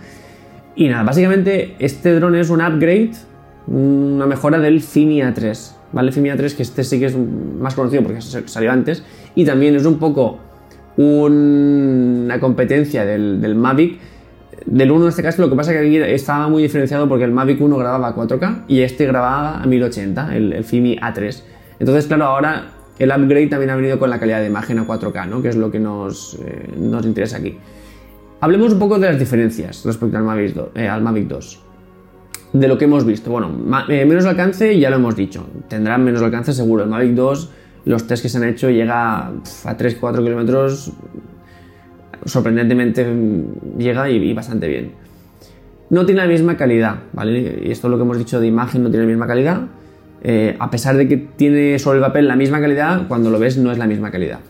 Y 0.77 0.89
nada, 0.89 1.05
básicamente 1.05 1.75
este 1.79 2.15
dron 2.15 2.35
es 2.35 2.51
un 2.51 2.61
upgrade, 2.61 3.13
una 3.67 4.27
mejora 4.27 4.59
del 4.59 4.81
Fimi 4.81 5.21
A3. 5.21 5.77
¿vale? 5.93 6.13
Fimia 6.13 6.37
3, 6.37 6.55
que 6.55 6.63
este 6.63 6.85
sí 6.85 6.99
que 6.99 7.07
es 7.07 7.17
más 7.17 7.75
conocido 7.75 8.03
porque 8.03 8.21
salió 8.21 8.73
antes, 8.73 9.05
y 9.35 9.45
también 9.45 9.75
es 9.75 9.85
un 9.85 9.99
poco 9.99 10.39
una 10.97 12.39
competencia 12.41 13.05
del, 13.05 13.55
Mavic. 13.55 13.99
Del 14.67 14.93
1 14.93 15.03
en 15.05 15.09
este 15.09 15.23
caso, 15.23 15.43
lo 15.43 15.51
que 15.51 15.57
pasa 15.57 15.73
es 15.73 15.81
que 15.81 16.15
estaba 16.15 16.49
muy 16.49 16.63
diferenciado 16.63 17.09
porque 17.09 17.25
el 17.25 17.33
Mavic 17.33 17.61
1 17.61 17.77
grababa 17.77 18.09
a 18.09 18.15
4K 18.15 18.65
y 18.69 18.81
este 18.81 19.07
grababa 19.07 19.61
a 19.61 19.67
1080, 19.67 20.37
el, 20.37 20.65
Fimi 20.65 20.97
A3. 20.97 21.43
Entonces, 21.81 22.07
claro, 22.07 22.27
ahora 22.27 22.71
el 22.99 23.11
upgrade 23.11 23.49
también 23.49 23.71
ha 23.71 23.77
venido 23.77 23.99
con 23.99 24.11
la 24.11 24.21
calidad 24.21 24.41
de 24.41 24.47
imagen 24.47 24.79
a 24.79 24.87
4K, 24.87 25.29
¿no? 25.29 25.43
que 25.43 25.49
es 25.49 25.57
lo 25.57 25.71
que 25.71 25.81
nos, 25.81 26.35
eh, 26.35 26.69
nos 26.79 27.05
interesa 27.05 27.39
aquí. 27.39 27.59
Hablemos 28.41 28.73
un 28.73 28.79
poco 28.79 28.99
de 28.99 29.09
las 29.09 29.19
diferencias 29.19 29.85
respecto 29.85 30.17
al 30.17 30.25
Mavic 30.25 30.57
eh, 30.75 30.89
al 30.89 31.03
Mavic 31.03 31.29
2 31.29 31.63
de 32.53 32.69
lo 32.69 32.79
que 32.79 32.85
hemos 32.85 33.05
visto. 33.05 33.31
Bueno, 33.31 33.51
eh, 33.89 34.05
menos 34.05 34.27
alcance 34.27 34.79
ya 34.79 34.91
lo 34.91 34.97
hemos 34.97 35.17
dicho. 35.17 35.47
Tendrán 35.69 36.05
menos 36.05 36.23
alcance 36.23 36.53
seguro. 36.53 36.85
El 36.85 36.91
Mavic 36.91 37.13
2, 37.13 37.51
los 37.85 38.07
test 38.07 38.23
que 38.23 38.29
se 38.29 38.39
han 38.39 38.45
hecho, 38.45 38.71
llega 38.71 39.27
a 39.27 39.33
3-4 39.77 40.23
kilómetros. 40.23 40.93
Sorprendentemente 42.25 43.05
mm, 43.05 43.79
llega 43.79 44.09
y, 44.09 44.33
bastante 44.33 44.69
bien. 44.69 44.93
No 45.91 46.07
tiene 46.07 46.23
la 46.23 46.27
misma 46.27 46.57
calidad, 46.57 46.97
¿vale? 47.13 47.63
Y 47.65 47.71
esto 47.71 47.87
es 47.87 47.91
lo 47.91 47.97
que 47.97 48.03
hemos 48.03 48.19
dicho 48.19 48.41
de 48.41 48.47
imagen, 48.47 48.83
no 48.83 48.91
tiene 48.91 49.05
la 49.05 49.11
misma 49.11 49.27
calidad. 49.27 49.63
Eh, 50.23 50.57
a 50.59 50.71
pesar 50.71 50.97
de 50.97 51.09
que 51.09 51.17
tiene 51.17 51.79
sobre 51.79 51.99
el 51.99 52.05
papel 52.05 52.29
la 52.29 52.37
misma 52.37 52.61
calidad, 52.61 53.09
cuando 53.09 53.31
lo 53.31 53.39
ves 53.39 53.59
no 53.59 53.73
es 53.73 53.79
la 53.79 53.87
misma 53.87 54.11
calidad. 54.11 54.41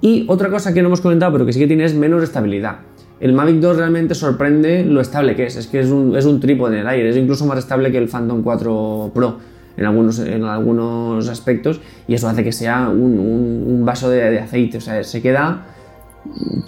Y 0.00 0.26
otra 0.28 0.50
cosa 0.50 0.72
que 0.72 0.82
no 0.82 0.88
hemos 0.88 1.00
comentado, 1.00 1.32
pero 1.32 1.46
que 1.46 1.52
sí 1.52 1.58
que 1.58 1.66
tiene 1.66 1.84
es 1.84 1.94
menos 1.94 2.22
estabilidad 2.22 2.80
el 3.20 3.34
Mavic 3.34 3.56
2 3.56 3.76
realmente 3.76 4.14
sorprende 4.14 4.82
lo 4.82 5.02
estable 5.02 5.36
que 5.36 5.44
es. 5.44 5.56
Es 5.56 5.66
que 5.66 5.80
es 5.80 5.90
un, 5.90 6.16
es 6.16 6.24
un 6.24 6.40
trípode 6.40 6.76
en 6.76 6.80
el 6.80 6.88
aire. 6.88 7.10
Es 7.10 7.16
incluso 7.16 7.44
más 7.46 7.58
estable 7.58 7.92
que 7.92 7.98
el 7.98 8.08
Phantom 8.08 8.42
4 8.42 9.10
Pro 9.14 9.38
en 9.80 9.86
algunos, 9.86 10.18
en 10.18 10.44
algunos 10.44 11.28
aspectos. 11.28 11.80
Y 12.06 12.14
eso 12.14 12.28
hace 12.28 12.44
que 12.44 12.52
sea 12.52 12.88
un, 12.88 13.82
vaso 13.84 14.10
de, 14.10 14.38
aceite. 14.38 14.78
O 14.78 14.80
sea, 14.80 15.02
se 15.02 15.22
queda 15.22 15.66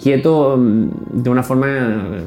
quieto 0.01 0.57
mm, 0.57 1.21
de 1.21 1.29
una 1.29 1.43
forma. 1.43 2.17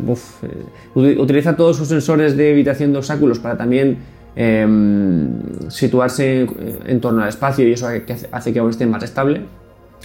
Eh, 0.94 1.16
utiliza 1.18 1.56
todos 1.56 1.76
sus 1.76 1.88
sensores 1.88 2.36
de 2.36 2.52
evitación 2.52 2.92
de 2.92 2.98
obstáculos 2.98 3.40
para 3.40 3.56
también 3.56 3.98
em, 4.36 5.32
situarse 5.68 6.46
en 6.86 7.00
torno 7.00 7.22
al 7.22 7.28
espacio 7.28 7.66
y 7.66 7.72
eso 7.72 7.88
hace 8.30 8.52
que 8.52 8.58
aún 8.60 8.70
esté 8.70 8.86
más 8.86 9.02
estable. 9.02 9.42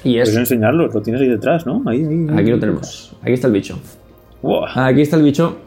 Y 0.04 0.18
es... 0.18 0.30
Puedes 0.30 0.52
enseñarlo, 0.52 0.88
lo 0.88 1.02
tienes 1.04 1.22
ahí 1.22 1.30
detrás, 1.30 1.68
¿no? 1.68 1.84
Aquí 1.88 2.50
lo 2.50 2.60
tenemos. 2.60 3.16
Aquí 3.22 3.34
está 3.34 3.46
el 3.46 3.54
bicho. 3.54 3.80
Aquí 4.76 5.02
está 5.02 5.16
el 5.18 5.22
bicho. 5.22 5.58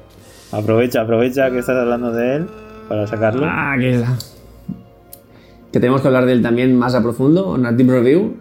Aprovecha, 0.51 1.03
aprovecha 1.03 1.51
que 1.53 1.61
estás 1.61 1.77
hablando 1.77 2.13
de 2.13 2.37
él 2.37 2.47
para 2.89 3.07
sacarlo. 3.07 3.47
Ah, 3.49 3.77
que 3.79 3.95
está. 3.95 4.34
Que 5.75 5.81
tenemos 5.81 6.03
que 6.03 6.07
hablar 6.07 6.25
de 6.25 6.31
él 6.31 6.41
también 6.41 6.79
más 6.79 6.95
a 6.95 7.03
profundo, 7.03 7.51
una 7.51 7.73
deep 7.73 7.91
review. 7.91 8.35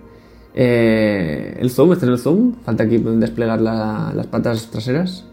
Eh, 0.54 1.58
el 1.60 1.72
zoom, 1.72 1.94
este 1.94 2.06
es 2.06 2.12
el 2.12 2.20
zoom. 2.20 2.54
Falta 2.64 2.84
aquí 2.84 3.00
desplegar 3.00 3.60
la- 3.60 4.12
las 4.16 4.28
patas 4.28 4.68
traseras. 4.70 5.26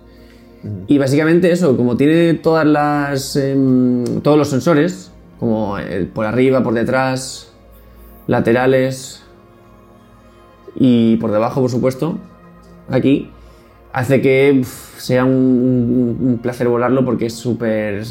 Y 0.87 0.97
básicamente 0.97 1.53
eso, 1.53 1.77
como 1.77 1.99
tiene 1.99 2.33
todas 2.33 2.65
las, 2.67 3.37
em, 3.37 4.05
todos 4.23 4.39
los 4.39 4.49
sensores, 4.49 5.13
como 5.39 5.77
el 5.77 6.07
por 6.07 6.25
arriba, 6.25 6.63
por 6.63 6.73
detrás, 6.73 7.53
laterales 8.27 9.23
y 10.75 11.17
por 11.17 11.33
debajo, 11.33 11.61
por 11.61 11.71
supuesto, 11.71 12.19
aquí, 12.89 13.31
hace 13.93 14.23
que 14.23 14.63
sea 14.97 15.27
un, 15.27 15.33
un- 15.35 16.29
un 16.29 16.39
placer 16.39 16.67
volarlo 16.67 17.05
porque 17.05 17.27
es 17.27 17.35
súper 17.35 18.05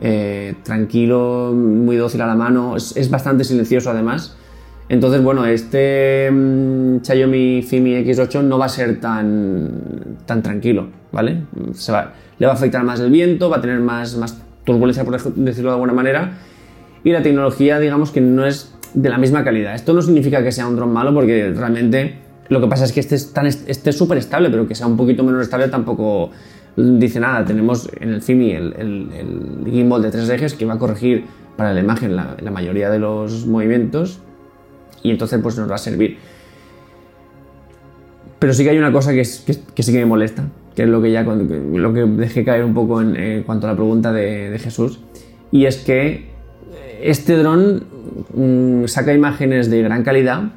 eh, 0.00 0.54
tranquilo, 0.62 1.52
muy 1.54 1.96
dócil 1.96 2.20
a 2.22 2.26
la 2.26 2.34
mano, 2.34 2.76
es, 2.76 3.10
bastante 3.10 3.44
silencioso 3.44 3.90
además. 3.90 4.36
Entonces, 4.88 5.22
bueno, 5.22 5.44
este 5.44 6.30
mm, 6.30 6.98
Xiaomi 7.02 7.62
Fimi 7.62 7.92
X8 8.04 8.42
no 8.42 8.58
va 8.58 8.66
a 8.66 8.68
ser 8.70 9.00
tan, 9.00 10.16
tan 10.24 10.42
tranquilo, 10.42 10.88
¿vale? 11.12 11.42
Se 11.72 11.92
va, 11.92 12.12
le 12.38 12.46
va 12.46 12.52
a 12.52 12.54
afectar 12.56 12.82
más 12.84 13.00
el 13.00 13.10
viento, 13.10 13.50
va 13.50 13.58
a 13.58 13.60
tener 13.60 13.80
más, 13.80 14.16
más 14.16 14.40
turbulencia, 14.64 15.04
por 15.04 15.20
decirlo 15.34 15.70
de 15.70 15.74
alguna 15.74 15.92
manera, 15.92 16.38
y 17.04 17.10
la 17.12 17.22
tecnología, 17.22 17.78
digamos 17.78 18.10
que 18.10 18.20
no 18.20 18.46
es 18.46 18.74
de 18.94 19.08
la 19.10 19.18
misma 19.18 19.44
calidad. 19.44 19.74
Esto 19.74 19.92
no 19.92 20.00
significa 20.02 20.42
que 20.42 20.52
sea 20.52 20.66
un 20.66 20.76
dron 20.76 20.92
malo, 20.92 21.12
porque 21.12 21.52
realmente 21.54 22.18
lo 22.48 22.60
que 22.62 22.66
pasa 22.66 22.84
es 22.84 22.92
que 22.92 23.00
este 23.00 23.14
es 23.14 23.32
tan 23.34 23.46
est- 23.46 23.68
este 23.68 23.90
es 23.90 23.96
súper 23.98 24.16
estable, 24.16 24.48
pero 24.48 24.66
que 24.66 24.74
sea 24.74 24.86
un 24.86 24.96
poquito 24.96 25.22
menos 25.22 25.42
estable 25.42 25.68
tampoco 25.68 26.30
dice 26.78 27.20
nada. 27.20 27.44
Tenemos 27.44 27.88
en 28.00 28.10
el 28.10 28.22
Fimi 28.22 28.52
el, 28.52 29.64
gimbal 29.66 30.02
de 30.02 30.10
tres 30.10 30.28
ejes 30.30 30.54
que 30.54 30.64
va 30.64 30.74
a 30.74 30.78
corregir 30.78 31.24
para 31.56 31.74
la 31.74 31.80
imagen 31.80 32.14
la, 32.14 32.36
mayoría 32.52 32.88
de 32.90 32.98
los 32.98 33.46
movimientos 33.46 34.20
y 35.02 35.10
entonces 35.10 35.40
pues 35.42 35.58
nos 35.58 35.70
va 35.70 35.74
a 35.74 35.78
servir. 35.78 36.18
Pero 38.38 38.54
sí 38.54 38.62
que 38.62 38.70
hay 38.70 38.78
una 38.78 38.92
cosa 38.92 39.12
que, 39.12 39.24
sí 39.24 39.66
que 39.74 39.98
me 39.98 40.06
molesta, 40.06 40.44
que 40.76 40.84
es 40.84 40.88
lo 40.88 41.02
que 41.02 41.10
ya 41.10 41.24
lo 41.24 41.92
que 41.92 42.04
dejé 42.04 42.44
caer 42.44 42.64
un 42.64 42.74
poco 42.74 43.02
en, 43.02 43.16
en 43.16 43.42
cuanto 43.42 43.66
a 43.66 43.70
la 43.70 43.76
pregunta 43.76 44.12
de, 44.12 44.56
Jesús, 44.60 45.00
y 45.50 45.66
es 45.66 45.78
que 45.78 46.28
este 47.02 47.36
dron 47.36 47.84
mm, 48.34 48.86
saca 48.86 49.12
imágenes 49.12 49.70
de 49.70 49.82
gran 49.82 50.04
calidad 50.04 50.52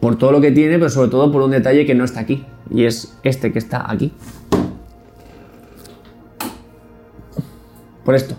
por 0.00 0.18
todo 0.18 0.32
lo 0.32 0.40
que 0.40 0.50
tiene, 0.50 0.78
pero 0.78 0.90
sobre 0.90 1.10
todo 1.10 1.30
por 1.30 1.42
un 1.42 1.52
detalle 1.52 1.86
que 1.86 1.94
no 1.94 2.04
está 2.04 2.20
aquí, 2.20 2.44
y 2.70 2.86
es 2.86 3.16
este 3.22 3.52
que 3.52 3.60
está 3.60 3.88
aquí. 3.88 4.12
Por 8.04 8.14
esto. 8.14 8.36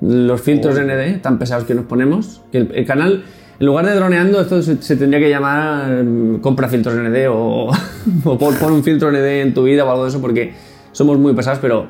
Los 0.00 0.40
filtros 0.40 0.78
ND 0.78 1.20
tan 1.20 1.38
pesados 1.38 1.64
que 1.64 1.74
nos 1.74 1.84
ponemos, 1.84 2.42
que 2.50 2.58
el, 2.58 2.70
el 2.74 2.86
canal, 2.86 3.24
en 3.58 3.66
lugar 3.66 3.86
de 3.86 3.94
droneando, 3.94 4.40
esto 4.40 4.62
se, 4.62 4.80
se 4.82 4.96
tendría 4.96 5.20
que 5.20 5.28
llamar 5.28 6.04
mm, 6.04 6.40
compra 6.40 6.68
filtros 6.68 6.94
ND 6.94 7.28
o, 7.28 7.70
o 8.24 8.38
pon, 8.38 8.54
pon 8.54 8.72
un 8.72 8.82
filtro 8.82 9.10
ND 9.10 9.42
en 9.42 9.54
tu 9.54 9.64
vida 9.64 9.84
o 9.84 9.90
algo 9.90 10.04
de 10.04 10.10
eso, 10.10 10.20
porque 10.20 10.54
somos 10.92 11.18
muy 11.18 11.34
pesados, 11.34 11.58
pero 11.60 11.86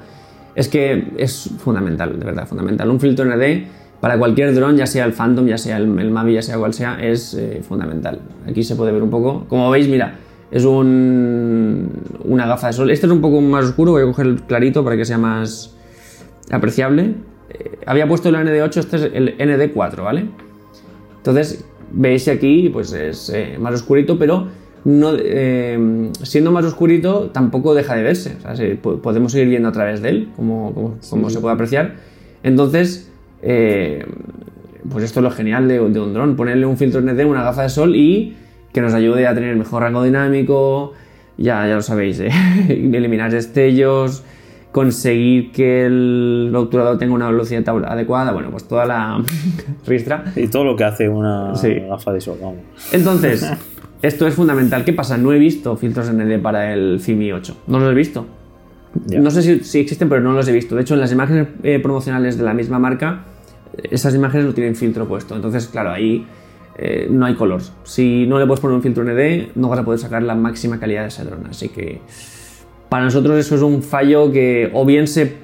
es 0.55 0.69
que 0.69 1.13
es 1.17 1.51
fundamental, 1.59 2.19
de 2.19 2.25
verdad, 2.25 2.47
fundamental. 2.47 2.91
Un 2.91 2.99
filtro 3.01 3.25
ND 3.25 3.65
para 4.01 4.19
cualquier 4.19 4.55
dron, 4.55 4.77
ya 4.77 4.87
sea 4.87 5.05
el 5.05 5.13
Phantom, 5.13 5.47
ya 5.47 5.59
sea 5.59 5.77
el, 5.77 5.99
el 5.99 6.11
Mavic, 6.11 6.37
ya 6.37 6.43
sea 6.43 6.59
cual 6.59 6.75
sea, 6.75 6.99
es 7.01 7.35
eh, 7.35 7.63
fundamental. 7.67 8.19
Aquí 8.49 8.65
se 8.65 8.75
puede 8.75 8.93
ver 8.93 9.03
un 9.03 9.11
poco. 9.11 9.45
Como 9.49 9.71
veis, 9.71 9.89
mira, 9.89 10.15
es 10.51 10.65
un, 10.65 11.91
una 12.25 12.47
gafa 12.47 12.69
de 12.69 12.73
sol. 12.73 12.91
Este 12.91 13.07
es 13.07 13.13
un 13.13 13.21
poco 13.21 13.41
más 13.41 13.67
oscuro, 13.67 13.93
voy 13.93 14.03
a 14.03 14.07
coger 14.07 14.27
el 14.27 14.43
clarito 14.43 14.83
para 14.83 14.97
que 14.97 15.05
sea 15.05 15.19
más 15.19 15.77
apreciable. 16.51 17.15
Eh, 17.51 17.79
había 17.87 18.07
puesto 18.07 18.29
el 18.29 18.37
ND8, 18.37 18.77
este 18.77 18.97
es 18.97 19.03
el 19.13 19.37
ND4, 19.39 20.03
¿vale? 20.03 20.27
Entonces, 21.17 21.65
veis 21.93 22.29
aquí 22.29 22.69
pues 22.73 22.93
es 22.93 23.31
eh, 23.31 23.57
más 23.59 23.75
oscurito, 23.75 24.19
pero 24.19 24.49
no, 24.85 25.13
eh, 25.19 26.11
siendo 26.23 26.53
más 26.53 26.65
oscurito 26.65 27.31
tampoco 27.31 27.75
deja 27.75 27.95
de 27.97 28.03
verse. 28.03 28.37
O 28.39 28.57
sea, 28.57 28.77
podemos 28.81 29.33
seguir 29.33 29.49
viendo 29.49 29.69
a 29.69 29.73
través 29.73 30.01
de 30.01 30.09
él, 30.11 30.29
como, 30.37 30.73
como, 30.75 30.99
como 31.09 31.31
se 31.31 31.41
puede 31.41 31.55
apreciar. 31.55 31.97
Entonces, 32.43 33.11
pues 33.41 35.05
esto 35.05 35.21
es 35.21 35.25
lo 35.25 35.31
genial 35.31 35.69
de, 35.69 35.75
de 35.79 36.01
un 36.01 36.15
dron, 36.15 36.37
ponerle 36.37 36.67
un 36.67 36.77
filtro 36.77 37.01
ND, 37.01 37.25
una 37.27 37.43
gafa 37.43 37.63
de 37.63 37.69
sol 37.69 37.97
y 37.97 38.37
que 38.73 38.81
nos 38.81 38.95
ayude 38.95 39.27
a 39.27 39.35
tener 39.35 39.57
mejor 39.57 39.83
rango 39.83 40.03
dinámico, 40.03 40.93
ya, 41.37 41.67
ya 41.67 41.75
lo 41.75 41.83
sabéis, 41.83 42.21
eliminar 42.69 43.33
destellos, 43.33 44.23
conseguir 44.73 45.51
que 45.53 45.87
el 45.87 46.53
obturador 46.55 46.99
tenga 46.99 47.15
una 47.15 47.29
velocidad 47.31 47.69
adecuada, 47.87 48.33
bueno, 48.33 48.51
pues 48.51 48.65
toda 48.69 48.87
la 48.87 49.23
ristra. 49.87 50.25
Y 50.37 50.47
todo 50.49 50.65
lo 50.65 50.77
que 50.77 50.85
hace 50.85 51.09
una 51.09 51.55
Sí. 51.57 51.75
gafa 51.89 52.13
de 52.13 52.21
sol, 52.21 52.39
vamos. 52.41 52.59
Entonces, 52.93 53.51
esto 54.03 54.27
es 54.27 54.35
fundamental. 54.35 54.85
¿Qué 54.85 54.93
pasa? 54.93 55.17
No 55.19 55.33
he 55.33 55.39
visto 55.39 55.77
filtros 55.77 56.13
ND 56.13 56.41
para 56.41 56.73
el 56.73 57.01
Fimi 57.01 57.33
8. 57.33 57.57
No 57.67 57.81
los 57.81 57.91
he 57.91 57.95
visto. 57.95 58.27
No 59.07 59.31
sé 59.31 59.43
si, 59.43 59.61
si 59.61 59.81
existen, 59.81 60.09
pero 60.09 60.21
no 60.21 60.33
los 60.33 60.47
he 60.49 60.53
visto. 60.53 60.75
De 60.75 60.83
hecho, 60.83 60.95
en 60.95 61.01
las 61.01 61.13
imágenes 61.13 61.49
eh, 61.63 61.79
promocionales 61.81 62.37
de 62.37 62.45
la 62.45 62.55
misma 62.55 62.79
marca, 62.79 63.25
eh, 63.77 63.89
esas 63.93 64.15
imágenes 64.15 64.47
no 64.47 64.53
tienen 64.55 64.75
filtro 64.77 65.07
puesto. 65.07 65.35
Entonces, 65.37 65.67
claro, 65.69 65.91
ahí 65.91 66.27
eh, 66.77 67.07
no 67.11 67.27
hay 67.27 67.35
color. 67.35 67.61
Si 67.85 68.27
no 68.27 68.39
le 68.39 68.47
puedes 68.47 68.61
poner 68.61 68.77
un 68.77 68.83
filtro 68.83 69.05
ND, 69.05 69.51
no 69.57 69.69
vas 69.69 69.79
a 69.79 69.85
poder 69.85 70.01
sacar 70.01 70.23
la 70.23 70.35
máxima 70.35 70.79
calidad 70.81 71.03
de 71.03 71.09
ese 71.09 71.25
dron. 71.25 71.47
Así 71.49 71.69
que 71.69 72.01
para 72.91 73.05
nosotros 73.05 73.39
eso 73.39 73.55
es 73.55 73.63
un 73.63 73.83
fallo 73.83 74.31
que 74.31 74.71
o 74.75 74.85
bien 74.85 75.07
se, 75.07 75.37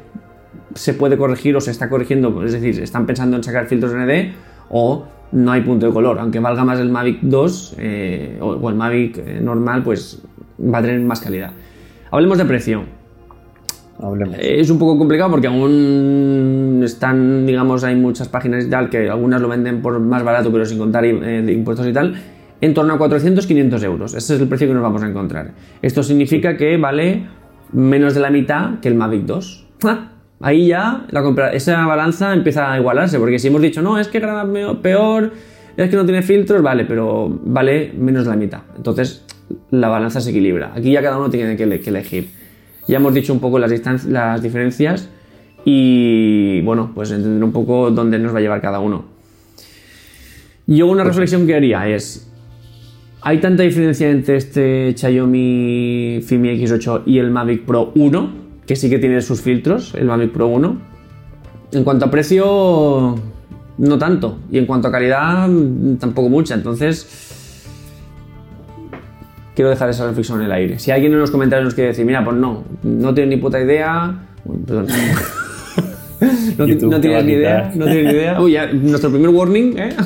se 0.75 0.93
puede 0.93 1.17
corregir 1.17 1.57
o 1.57 1.61
se 1.63 1.71
está 1.71 1.89
corrigiendo, 1.89 2.45
es 2.45 2.53
decir, 2.53 2.83
están 2.83 3.07
pensando 3.07 3.37
en 3.37 3.43
sacar 3.43 3.67
filtros 3.67 3.95
ND 3.95 4.35
o 4.69 5.07
no 5.33 5.53
hay 5.53 5.63
punto 5.63 5.87
de 5.87 5.93
color. 5.93 6.19
Aunque 6.19 6.41
valga 6.41 6.65
más 6.65 6.79
el 6.81 6.91
Mavic 6.91 7.21
2 7.23 7.77
eh, 7.79 8.39
o, 8.41 8.49
o 8.49 8.69
el 8.69 8.75
Mavic 8.75 9.19
eh, 9.19 9.41
normal, 9.41 9.83
pues 9.83 10.23
va 10.61 10.79
a 10.79 10.83
tener 10.83 11.01
más 11.01 11.21
calidad. 11.21 11.53
Hablemos 12.11 12.37
de 12.39 12.45
precio. 12.45 12.83
Hablemos. 13.99 14.37
Es 14.41 14.69
un 14.69 14.79
poco 14.79 14.99
complicado 14.99 15.31
porque 15.31 15.47
aún 15.47 16.83
están, 16.85 17.47
digamos, 17.47 17.83
hay 17.83 17.95
muchas 17.95 18.29
páginas 18.29 18.65
y 18.67 18.71
tal 18.71 18.91
que 18.91 19.09
algunas 19.09 19.41
lo 19.41 19.49
venden 19.49 19.81
por 19.81 19.99
más 20.01 20.23
barato, 20.23 20.53
pero 20.53 20.67
sin 20.67 20.79
contar 20.79 21.05
eh, 21.05 21.53
impuestos 21.53 21.87
y 21.87 21.93
tal, 21.93 22.15
en 22.61 22.75
torno 22.75 22.95
a 22.95 22.99
400-500 22.99 23.83
euros. 23.85 24.15
Ese 24.15 24.35
es 24.35 24.41
el 24.41 24.49
precio 24.49 24.67
que 24.69 24.75
nos 24.75 24.83
vamos 24.83 25.03
a 25.03 25.09
encontrar. 25.09 25.53
Esto 25.83 26.03
significa 26.03 26.57
que 26.57 26.77
vale 26.77 27.27
menos 27.73 28.15
de 28.15 28.21
la 28.21 28.31
mitad 28.31 28.79
que 28.81 28.89
el 28.89 28.95
Mavic 28.95 29.23
2. 29.25 29.67
¡Ah! 29.85 30.13
Ahí 30.41 30.67
ya 30.69 31.07
la 31.11 31.23
compra- 31.23 31.53
esa 31.53 31.85
balanza 31.87 32.33
empieza 32.35 32.71
a 32.73 32.79
igualarse, 32.79 33.19
porque 33.19 33.39
si 33.39 33.49
hemos 33.49 33.63
dicho, 33.63 33.81
no, 33.83 33.99
es 33.99 34.09
que 34.09 34.21
graba 34.21 34.47
peor, 34.83 35.33
es 35.77 35.89
que 35.91 35.97
no 35.97 36.05
tiene 36.05 36.23
filtros, 36.23 36.63
vale, 36.63 36.85
pero 36.85 37.29
vale 37.45 37.93
menos 37.99 38.25
de 38.25 38.31
la 38.31 38.37
mitad. 38.37 38.61
Entonces 38.77 39.25
la 39.71 39.89
balanza 39.89 40.21
se 40.21 40.31
equilibra. 40.31 40.73
Aquí 40.75 40.93
ya 40.93 41.03
cada 41.03 41.17
uno 41.19 41.31
tiene 41.31 41.57
que, 41.57 41.63
ele- 41.63 41.81
que 41.81 41.91
elegir. 41.91 42.29
Ya 42.89 42.99
hemos 42.99 43.15
dicho 43.15 43.33
un 43.33 43.41
poco 43.41 43.59
las, 43.59 44.05
las 44.07 44.43
diferencias 44.43 45.09
y 45.65 46.61
bueno, 46.63 46.93
pues 46.95 47.11
entender 47.11 47.43
un 47.43 47.53
poco 47.53 47.91
dónde 47.91 48.19
nos 48.19 48.33
va 48.35 48.39
a 48.39 48.41
llevar 48.43 48.61
cada 48.61 48.79
uno. 48.81 49.05
Yo 50.67 50.87
una 50.87 51.05
reflexión 51.05 51.47
que 51.47 51.55
haría 51.55 51.89
es, 51.89 52.31
¿hay 53.27 53.39
tanta 53.39 53.65
diferencia 53.65 54.09
entre 54.09 54.37
este 54.37 54.95
Xiaomi 54.97 56.21
Fimi 56.25 56.49
X8 56.61 57.03
y 57.07 57.19
el 57.19 57.33
Mavic 57.33 57.65
Pro 57.65 57.91
1? 57.97 58.47
Que 58.65 58.77
sí 58.77 58.89
que 58.89 59.01
tiene 59.01 59.21
sus 59.21 59.41
filtros, 59.41 59.97
el 59.97 60.05
Mavic 60.05 60.31
Pro 60.31 60.47
1. 60.47 60.77
En 61.73 61.83
cuanto 61.83 62.05
a 62.05 62.11
precio, 62.11 63.17
no 63.79 63.99
tanto. 63.99 64.39
Y 64.49 64.59
en 64.59 64.67
cuanto 64.67 64.87
a 64.87 64.93
calidad, 64.93 65.49
tampoco 65.99 66.29
mucha. 66.29 66.55
Entonces, 66.55 67.65
quiero 69.57 69.71
dejar 69.71 69.91
esa 69.91 70.07
reflexión 70.07 70.39
en 70.39 70.47
el 70.47 70.53
aire. 70.53 70.79
Si 70.79 70.93
alguien 70.93 71.13
en 71.13 71.19
los 71.19 71.33
comentarios 71.33 71.65
nos 71.65 71.75
quiere 71.75 71.89
decir, 71.89 72.07
mira, 72.07 72.25
pues 72.25 72.37
no, 72.37 72.63
no 72.85 73.13
tienes 73.13 73.35
ni 73.35 73.43
puta 73.43 73.61
idea. 73.61 74.25
Perdón. 74.67 74.87
no, 76.59 77.01
tienes 77.01 77.25
ni 77.25 77.33
idea, 77.33 77.73
no 77.75 77.87
tienes 77.87 78.05
ni 78.05 78.13
idea. 78.13 78.41
Uy, 78.41 78.53
ya, 78.53 78.73
nuestro 78.73 79.11
primer 79.11 79.31
warning, 79.31 79.77
¿eh? 79.79 79.97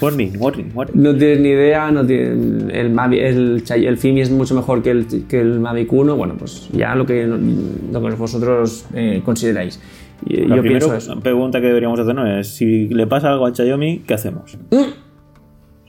Warning, 0.00 0.32
warning, 0.38 0.70
warning. 0.74 1.02
No 1.02 1.14
tienes 1.14 1.40
ni 1.40 1.48
idea, 1.50 1.90
no 1.90 2.06
tienes, 2.06 2.72
el, 2.72 2.90
Mavic, 2.90 3.20
el, 3.20 3.64
el 3.68 3.98
Fimi 3.98 4.22
es 4.22 4.30
mucho 4.30 4.54
mejor 4.54 4.82
que 4.82 4.90
el, 4.90 5.06
que 5.28 5.40
el 5.40 5.60
Mavic 5.60 5.92
1. 5.92 6.16
Bueno, 6.16 6.34
pues 6.38 6.68
ya 6.72 6.94
lo 6.94 7.04
que, 7.04 7.26
lo 7.26 8.00
que 8.00 8.14
vosotros 8.16 8.86
eh, 8.94 9.20
consideráis. 9.24 9.80
La 10.26 10.56
Yo 10.56 10.62
primera 10.62 10.86
pregunta 11.22 11.60
que 11.60 11.66
deberíamos 11.66 11.98
hacernos 12.00 12.28
es: 12.28 12.48
si 12.48 12.88
le 12.88 13.06
pasa 13.06 13.30
algo 13.30 13.46
al 13.46 13.54
Xiaomi, 13.54 14.00
¿qué 14.06 14.14
hacemos? 14.14 14.56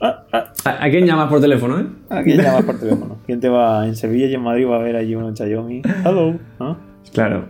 Ah, 0.00 0.24
ah, 0.32 0.52
¿A, 0.64 0.84
a 0.84 0.90
quién 0.90 1.06
llamas 1.06 1.28
por 1.28 1.40
teléfono, 1.40 1.78
eh? 1.78 1.86
¿A 2.10 2.22
quién 2.22 2.38
llamas 2.38 2.64
por 2.64 2.78
teléfono? 2.78 3.18
¿Quién 3.24 3.40
te 3.40 3.48
va 3.48 3.86
en 3.86 3.94
Sevilla 3.94 4.26
y 4.26 4.34
en 4.34 4.42
Madrid 4.42 4.66
va 4.66 4.76
a 4.76 4.82
ver 4.82 4.96
allí 4.96 5.14
uno 5.14 5.34
Xiaomi? 5.34 5.82
Hello. 6.04 6.34
¿no? 6.58 6.76
Claro. 7.12 7.44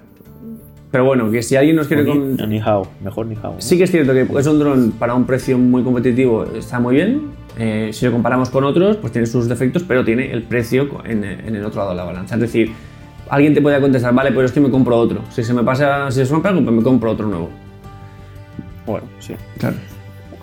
Pero 0.93 1.05
bueno, 1.07 1.31
que 1.31 1.43
si 1.43 1.57
alguien 1.57 1.75
nos 1.77 1.89
quiere... 1.89 2.05
Con- 2.07 2.37
Ni, 2.49 2.61
hao, 2.61 2.87
mejor 3.03 3.27
ni 3.27 3.35
hao. 3.43 3.55
¿no? 3.55 3.61
Sí 3.61 3.77
que 3.79 3.85
es 3.85 3.91
cierto 3.91 4.13
que 4.13 4.21
es 4.39 4.47
un 4.47 4.59
dron 4.61 4.93
para 4.93 5.15
un 5.15 5.25
precio 5.25 5.59
muy 5.59 5.83
competitivo, 5.83 6.45
está 6.55 6.79
muy 6.79 6.95
bien. 6.97 7.33
Eh, 7.59 7.91
si 7.93 8.05
lo 8.07 8.13
comparamos 8.13 8.51
con 8.51 8.63
otros, 8.65 8.99
pues 8.99 9.11
tiene 9.13 9.27
sus 9.27 9.49
defectos, 9.49 9.83
pero 9.89 10.05
tiene 10.05 10.31
el 10.31 10.43
precio 10.45 10.87
en, 11.05 11.25
en 11.25 11.57
el 11.57 11.65
otro 11.65 11.79
lado 11.81 11.91
de 11.91 11.97
la 11.97 12.05
balanza. 12.05 12.35
Es 12.37 12.43
decir, 12.43 12.73
alguien 13.31 13.55
te 13.55 13.61
pueda 13.63 13.81
contestar, 13.81 14.15
vale, 14.15 14.33
pues 14.33 14.47
es 14.47 14.53
que 14.53 14.61
me 14.61 14.71
compro 14.71 14.97
otro. 14.99 15.23
Si 15.31 15.43
se 15.43 15.53
me 15.55 15.63
pasa, 15.65 16.11
si 16.11 16.25
se 16.25 16.31
rompe 16.33 16.49
algo, 16.49 16.63
pues 16.63 16.77
me 16.77 16.83
compro 16.83 17.11
otro 17.11 17.27
nuevo. 17.27 17.49
Bueno, 18.87 19.07
sí. 19.19 19.35
Claro. 19.59 19.77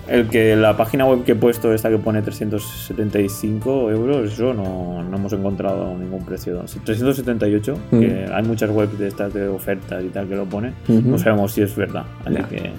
El 0.09 0.27
que 0.27 0.55
la 0.55 0.75
página 0.75 1.05
web 1.05 1.23
que 1.23 1.33
he 1.33 1.35
puesto, 1.35 1.71
esta 1.73 1.89
que 1.89 1.97
pone 1.99 2.21
375 2.21 3.91
euros, 3.91 4.31
eso 4.33 4.53
no, 4.53 5.03
no 5.03 5.17
hemos 5.17 5.31
encontrado 5.33 5.95
ningún 5.97 6.25
precio. 6.25 6.63
378, 6.83 7.77
Mm. 7.91 7.99
que 7.99 8.25
hay 8.33 8.43
muchas 8.43 8.69
webs 8.71 8.97
de 8.97 9.07
estas 9.07 9.33
de 9.33 9.47
ofertas 9.47 10.03
y 10.03 10.07
tal 10.09 10.27
que 10.27 10.35
lo 10.35 10.45
ponen. 10.45 10.73
Ujú. 10.87 11.01
No 11.11 11.17
sabemos 11.17 11.51
si 11.53 11.61
es 11.61 11.75
verdad. 11.75 12.03
Así 12.25 12.35
que 12.49 12.71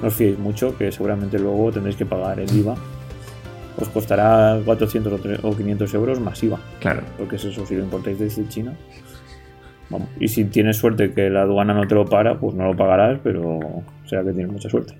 no 0.00 0.08
os 0.08 0.14
fiéis 0.14 0.38
mucho, 0.38 0.76
que 0.76 0.90
seguramente 0.90 1.38
luego 1.38 1.70
tendréis 1.70 1.96
que 1.96 2.04
pagar 2.06 2.40
el 2.40 2.52
IVA. 2.52 2.74
Os 3.78 3.88
costará 3.88 4.58
400 4.64 5.12
o 5.12 5.18
tre- 5.18 5.38
o 5.42 5.56
500 5.56 5.94
euros 5.94 6.20
más 6.20 6.42
IVA. 6.42 6.58
Claro. 6.80 7.02
Porque 7.16 7.36
es 7.36 7.44
eso, 7.44 7.64
si 7.64 7.74
lo 7.76 7.84
importáis 7.84 8.18
desde 8.18 8.46
China. 8.48 8.74
Vamos. 9.88 10.08
Y 10.18 10.28
si 10.28 10.44
tienes 10.46 10.76
suerte 10.78 11.12
que 11.12 11.30
la 11.30 11.42
aduana 11.42 11.74
no 11.74 11.86
te 11.86 11.94
lo 11.94 12.04
para, 12.06 12.38
pues 12.38 12.54
no 12.54 12.64
lo 12.66 12.76
pagarás, 12.76 13.18
pero 13.22 13.60
será 14.06 14.24
que 14.24 14.32
tienes 14.32 14.50
mucha 14.52 14.68
suerte. 14.68 14.94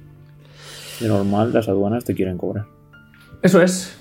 De 1.00 1.08
normal, 1.08 1.52
las 1.52 1.68
aduanas 1.68 2.04
te 2.04 2.14
quieren 2.14 2.38
cobrar. 2.38 2.66
Eso 3.42 3.60
es. 3.60 3.98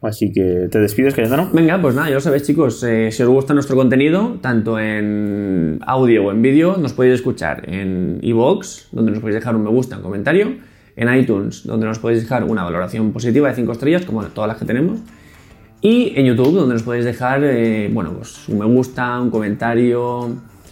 Así 0.00 0.32
que 0.32 0.68
te 0.70 0.78
despides, 0.78 1.14
Cayetano. 1.14 1.50
Venga, 1.52 1.80
pues 1.80 1.94
nada, 1.94 2.08
ya 2.08 2.14
lo 2.14 2.20
sabéis, 2.20 2.44
chicos. 2.44 2.82
eh, 2.84 3.10
si 3.10 3.22
os 3.22 3.28
gusta 3.28 3.52
nuestro 3.52 3.74
contenido, 3.74 4.38
tanto 4.40 4.78
en 4.78 5.80
audio 5.84 6.26
o 6.26 6.30
en 6.30 6.40
vídeo, 6.40 6.76
nos 6.76 6.92
podéis 6.92 7.14
escuchar 7.16 7.68
en 7.68 8.20
iVoox, 8.22 8.90
donde 8.92 9.10
nos 9.10 9.20
podéis 9.20 9.36
dejar 9.36 9.56
un 9.56 9.64
me 9.64 9.70
gusta, 9.70 9.96
un 9.96 10.02
comentario, 10.02 10.56
en 10.94 11.14
iTunes, 11.14 11.64
donde 11.64 11.86
nos 11.86 11.98
podéis 11.98 12.22
dejar 12.22 12.44
una 12.44 12.62
valoración 12.62 13.12
positiva 13.12 13.48
de 13.48 13.54
5 13.56 13.72
estrellas, 13.72 14.04
como 14.04 14.22
todas 14.26 14.48
las 14.48 14.58
que 14.58 14.64
tenemos, 14.64 15.00
y 15.80 16.12
en 16.16 16.26
YouTube, 16.26 16.54
donde 16.54 16.74
nos 16.74 16.82
podéis 16.82 17.04
dejar, 17.04 17.42
eh, 17.44 17.88
bueno, 17.92 18.12
pues 18.12 18.48
un 18.48 18.58
me 18.58 18.66
gusta, 18.66 19.20
un 19.20 19.30
comentario, 19.30 20.28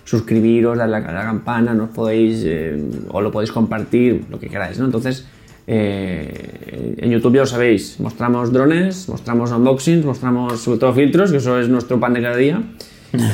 suscribiros, 0.07 0.79
darle 0.79 0.97
a 0.97 1.01
la 1.01 1.23
campana, 1.23 1.75
nos 1.75 1.91
podéis, 1.91 2.43
eh, 2.45 2.81
o 3.11 3.21
lo 3.21 3.31
podéis 3.31 3.51
compartir, 3.51 4.25
lo 4.31 4.39
que 4.39 4.49
queráis, 4.49 4.79
¿no? 4.79 4.85
Entonces, 4.85 5.27
eh, 5.67 6.95
en 6.97 7.11
YouTube 7.11 7.35
ya 7.35 7.41
lo 7.41 7.47
sabéis, 7.47 7.99
mostramos 7.99 8.53
drones, 8.53 9.09
mostramos 9.09 9.51
unboxings, 9.51 10.05
mostramos 10.05 10.61
sobre 10.61 10.79
todo 10.79 10.95
filtros, 10.95 11.33
que 11.33 11.39
eso 11.39 11.59
es 11.59 11.69
nuestro 11.69 11.99
pan 11.99 12.15
de 12.15 12.23
cada 12.23 12.37
día. 12.37 12.63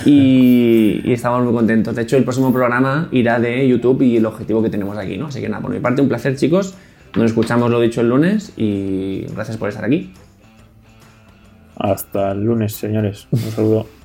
Y, 0.06 1.00
y 1.04 1.12
estamos 1.12 1.44
muy 1.44 1.52
contentos. 1.52 1.94
De 1.94 2.02
hecho, 2.02 2.16
el 2.16 2.22
próximo 2.24 2.52
programa 2.52 3.08
irá 3.10 3.40
de 3.40 3.66
YouTube 3.66 4.02
y 4.02 4.16
el 4.16 4.26
objetivo 4.26 4.62
que 4.62 4.70
tenemos 4.70 4.96
aquí, 4.96 5.16
¿no? 5.16 5.26
Así 5.26 5.40
que 5.40 5.48
nada, 5.48 5.60
por 5.60 5.72
mi 5.72 5.80
parte, 5.80 6.00
un 6.02 6.08
placer, 6.08 6.36
chicos. 6.36 6.74
Nos 7.16 7.26
escuchamos 7.26 7.70
lo 7.70 7.80
dicho 7.80 8.00
el 8.00 8.08
lunes 8.08 8.52
y 8.56 9.26
gracias 9.34 9.56
por 9.56 9.68
estar 9.68 9.84
aquí. 9.84 10.12
Hasta 11.76 12.32
el 12.32 12.44
lunes, 12.44 12.74
señores. 12.74 13.26
Un 13.30 13.38
saludo. 13.40 14.01